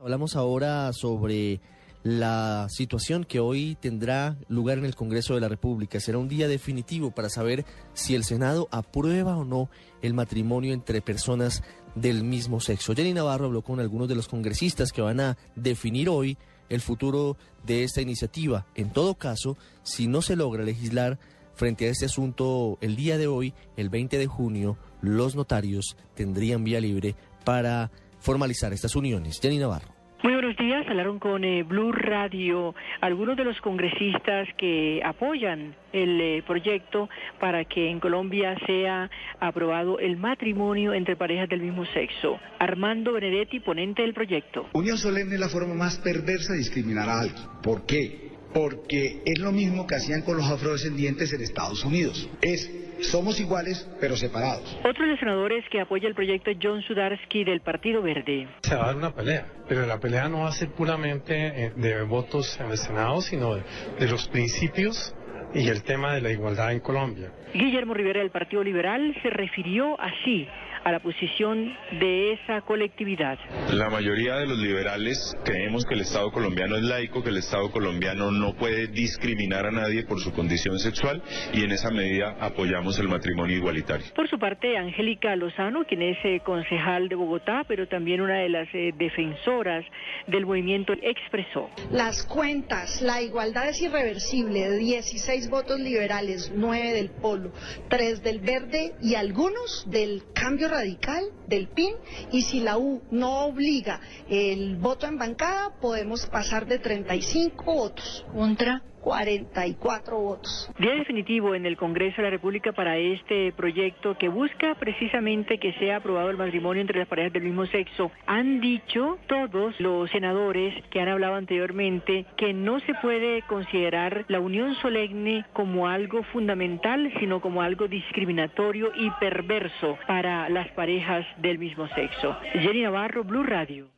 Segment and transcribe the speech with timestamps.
[0.00, 1.60] Hablamos ahora sobre
[2.02, 6.00] la situación que hoy tendrá lugar en el Congreso de la República.
[6.00, 9.70] Será un día definitivo para saber si el Senado aprueba o no
[10.02, 11.62] el matrimonio entre personas
[11.94, 12.92] del mismo sexo.
[12.92, 16.36] Jenny Navarro habló con algunos de los congresistas que van a definir hoy
[16.68, 18.66] el futuro de esta iniciativa.
[18.74, 21.20] En todo caso, si no se logra legislar
[21.54, 26.64] frente a este asunto el día de hoy, el 20 de junio, los notarios tendrían
[26.64, 27.14] vía libre
[27.44, 27.92] para
[28.24, 29.38] formalizar estas uniones.
[29.40, 30.04] Jenny Navarro.
[30.24, 30.86] Muy buenos días.
[30.88, 37.66] Hablaron con eh, Blue Radio algunos de los congresistas que apoyan el eh, proyecto para
[37.66, 42.40] que en Colombia sea aprobado el matrimonio entre parejas del mismo sexo.
[42.58, 44.66] Armando Benedetti, ponente del proyecto.
[44.72, 47.42] Unión solemne es la forma más perversa de discriminar a alguien.
[47.62, 48.23] ¿Por qué?
[48.54, 52.28] Porque es lo mismo que hacían con los afrodescendientes en Estados Unidos.
[52.40, 54.78] Es somos iguales, pero separados.
[54.84, 58.48] Otro de los senadores que apoya el proyecto es John Sudarsky del Partido Verde.
[58.62, 61.72] Se va a dar una pelea, pero la pelea no va a ser puramente eh,
[61.76, 63.62] de votos en el Senado, sino de,
[63.98, 65.14] de los principios
[65.54, 67.30] y el tema de la igualdad en Colombia.
[67.52, 70.48] Guillermo Rivera del Partido Liberal se refirió así
[70.84, 73.38] a la posición de esa colectividad.
[73.72, 77.70] La mayoría de los liberales creemos que el Estado colombiano es laico, que el Estado
[77.70, 81.22] colombiano no puede discriminar a nadie por su condición sexual
[81.54, 84.06] y en esa medida apoyamos el matrimonio igualitario.
[84.14, 88.50] Por su parte, Angélica Lozano, quien es eh, concejal de Bogotá, pero también una de
[88.50, 89.84] las eh, defensoras
[90.26, 91.70] del movimiento, expresó.
[91.90, 97.52] Las cuentas, la igualdad es irreversible, de 16 votos liberales, 9 del polo,
[97.88, 101.94] 3 del verde y algunos del cambio radical del PIN
[102.32, 108.26] y si la U no obliga el voto en bancada, podemos pasar de 35 votos.
[108.32, 110.70] Contra 44 votos.
[110.78, 115.74] Día definitivo en el Congreso de la República para este proyecto que busca precisamente que
[115.74, 118.10] sea aprobado el matrimonio entre las parejas del mismo sexo.
[118.24, 124.40] Han dicho todos los senadores que han hablado anteriormente que no se puede considerar la
[124.40, 131.58] unión solemne como algo fundamental, sino como algo discriminatorio y perverso para las parejas del
[131.58, 132.38] mismo sexo.
[132.54, 133.93] Jenny Navarro, Blue Radio.